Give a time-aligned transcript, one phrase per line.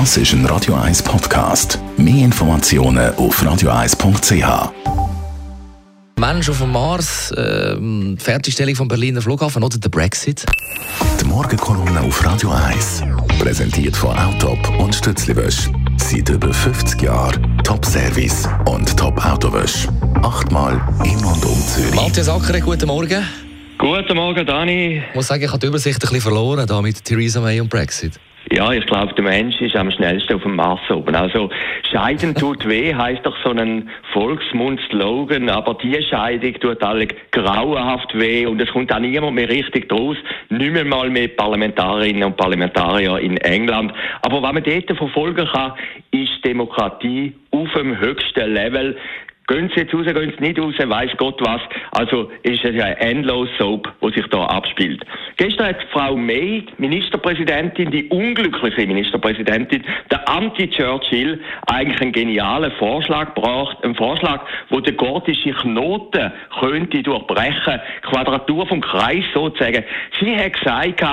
[0.00, 1.78] Das ist ein Radio 1 Podcast.
[1.96, 4.72] Mehr Informationen auf radio1.ch.
[6.18, 7.76] Mensch auf dem Mars, äh,
[8.18, 10.44] Fertigstellung vom Berliner Flughafen oder der Brexit?
[11.20, 13.04] Die Morgenkolumne auf Radio 1.
[13.38, 15.70] Präsentiert von Autop und Stützliwösch.
[15.98, 19.86] Seit über 50 Jahren Top-Service und Top-Autowösch.
[20.24, 20.72] Achtmal
[21.04, 21.94] in und um Zürich.
[21.94, 23.24] Matthias Ackere, guten Morgen.
[23.78, 25.04] Guten Morgen, Dani.
[25.08, 27.70] Ich muss sagen, ich habe die Übersicht ein bisschen verloren da mit Theresa May und
[27.70, 28.18] Brexit.
[28.56, 31.16] Ja, ich glaube, der Mensch ist am schnellsten auf dem Mars oben.
[31.16, 31.50] Also,
[31.90, 38.46] Scheiden tut weh, heißt doch so ein Volksmund-Slogan, aber die Scheidung tut alle grauenhaft weh
[38.46, 40.16] und es kommt auch niemand mehr richtig draus.
[40.50, 43.92] Nicht mehr mal mit Parlamentarierinnen und Parlamentarier in England.
[44.22, 45.72] Aber was man dort verfolgen kann,
[46.12, 48.96] ist Demokratie auf dem höchsten Level.
[49.46, 51.60] Gehen Sie jetzt raus, gehen Sie nicht raus, weiß Gott was.
[51.90, 55.04] Also ist es ja ein endlos Soap, wo sich da abspielt.
[55.36, 63.76] Gestern hat Frau May, Ministerpräsidentin, die unglückliche Ministerpräsidentin, der Anti-Churchill, eigentlich einen genialen Vorschlag gebracht.
[63.82, 69.84] Ein Vorschlag, wo der gordische Knoten könnte durchbrechen, Quadratur vom Kreis sozusagen.
[70.20, 71.04] Sie hat gesagt,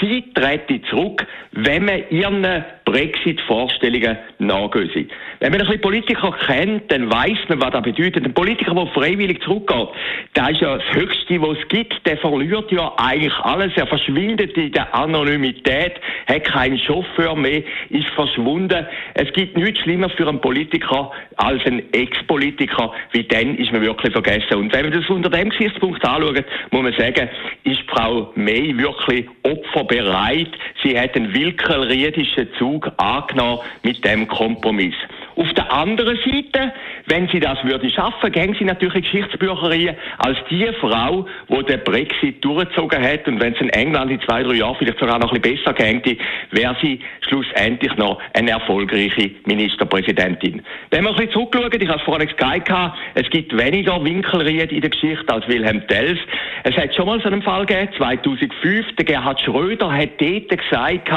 [0.00, 5.10] sie trete zurück, wenn man ihren Brexit-Vorstellungen nachgehen.
[5.40, 8.24] Wenn man ein bisschen Politiker kennt, dann weiß man, was das bedeutet.
[8.24, 9.88] Ein Politiker, der freiwillig zurückgeht,
[10.36, 12.06] der ist ja das Höchste, was es gibt.
[12.06, 13.72] Der verliert ja eigentlich alles.
[13.76, 15.94] Er verschwindet in der Anonymität,
[16.28, 18.86] hat keinen Chauffeur mehr, ist verschwunden.
[19.14, 24.12] Es gibt nichts Schlimmer für einen Politiker als ein Ex-Politiker, wie dann ist man wirklich
[24.12, 24.54] vergessen.
[24.54, 27.28] Und wenn man das unter dem Gesichtspunkt anschaut, muss man sagen,
[27.64, 30.50] ist Frau May wirklich opferbereit.
[30.82, 34.94] Sie hat einen willkürriedischen Zug angenommen mit dem Kompromiss.
[35.36, 36.72] Auf der anderen Seite,
[37.06, 42.42] wenn sie das würde schaffen, gehen sie natürlich Geschichtsbüchereien als die Frau, die den Brexit
[42.42, 45.40] durchgezogen hat und wenn es in England in zwei, drei Jahren vielleicht sogar noch ein
[45.42, 46.16] bisschen besser gängte,
[46.52, 50.62] wäre sie schlussendlich noch eine erfolgreiche Ministerpräsidentin.
[50.90, 52.72] Wenn wir ein bisschen zurückschauen, ich habe es vorhin gesagt,
[53.14, 56.18] es gibt weniger Winkelried in der Geschichte als Wilhelm Tells.
[56.64, 61.10] Es hat schon mal so einen Fall gegeben, 2005, der Gerhard Schröder hat dort gesagt,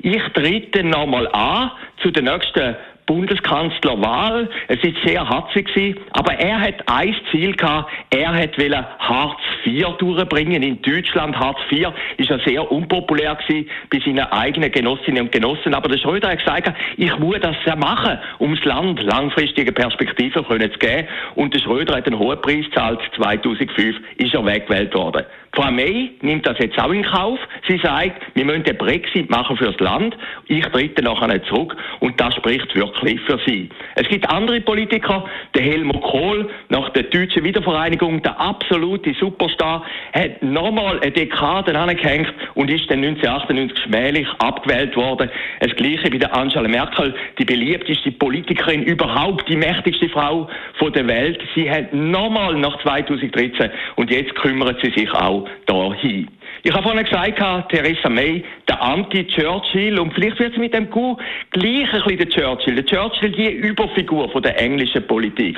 [0.00, 1.70] ich trete nochmal an
[2.02, 4.50] zu der nächsten Bundeskanzlerwahl.
[4.68, 7.90] Es ist sehr hatzig gewesen, aber er hat ein Ziel gehabt.
[8.10, 11.38] Er hat wollen Hartz IV durchbringen in Deutschland.
[11.38, 15.74] Hartz IV ist ja sehr unpopulär gewesen bei seinen eigenen Genossinnen und Genossen.
[15.74, 20.44] Aber der Schröder hat gesagt, ich muss das ja machen, um das Land langfristige Perspektiven
[20.44, 21.08] zu geben.
[21.36, 23.00] Und der Schröder hat einen hohen Preis gezahlt.
[23.16, 25.24] 2005 ist er weggewählt worden.
[25.56, 27.38] Frau May nimmt das jetzt auch in Kauf.
[27.68, 30.16] Sie sagt, wir müssen den Brexit machen fürs Land.
[30.46, 31.76] Ich trete nachher nicht zurück.
[32.00, 33.68] Und das spricht wirklich für sie.
[33.96, 40.42] Es gibt andere Politiker, der Helmut Kohl, nach der deutschen Wiedervereinigung, der absolute Superstar, hat
[40.42, 45.30] nochmal eine Dekade angehängt und ist dann 1998 schmählich abgewählt worden.
[45.60, 51.06] Das Gleiche bei der Angela Merkel, die beliebteste Politikerin überhaupt, die mächtigste Frau von der
[51.08, 51.40] Welt.
[51.54, 56.28] Sie hat nochmal nach 2013 und jetzt kümmert sie sich auch dahin.
[56.66, 61.16] Ich habe vorhin gesagt, Theresa May, der Anti-Churchill, und vielleicht wird sie mit dem Coup
[61.52, 62.74] gleich ein bisschen der Churchill.
[62.74, 65.56] Der Churchill, die Überfigur von der englischen Politik.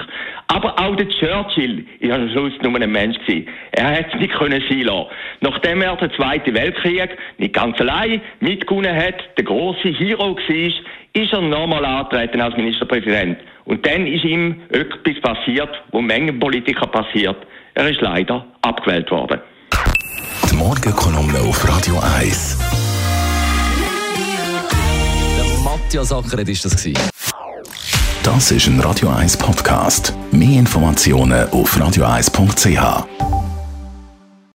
[0.49, 3.49] Aber auch der Churchill ist am Schluss nur ein Mensch gewesen.
[3.73, 5.07] Er hätte es nicht können sein lassen.
[5.41, 10.73] Nachdem er den Zweiten Weltkrieg nicht ganz allein mitgewonnen hat, der große Hero war,
[11.15, 13.39] ist er nochmal antreten als Ministerpräsident.
[13.65, 17.39] Und dann ist ihm etwas passiert, wo Mengen Politiker passiert.
[17.73, 19.41] Er ist leider abgewählt worden.
[20.59, 22.57] Morgenkolumne auf Radio 1.
[25.37, 27.01] Der Matthias Ackeret ist das gewesen.
[28.25, 30.13] Das ist ein Radio 1 Podcast.
[30.33, 33.38] Mehr Informationen auf radio1.ch.